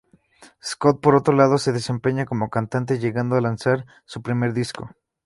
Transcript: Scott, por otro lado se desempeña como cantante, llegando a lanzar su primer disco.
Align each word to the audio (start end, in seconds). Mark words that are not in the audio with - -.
Scott, 0.63 0.99
por 0.99 1.13
otro 1.13 1.31
lado 1.35 1.59
se 1.59 1.73
desempeña 1.73 2.25
como 2.25 2.49
cantante, 2.49 2.97
llegando 2.97 3.35
a 3.35 3.41
lanzar 3.41 3.85
su 4.05 4.23
primer 4.23 4.51
disco. 4.51 4.89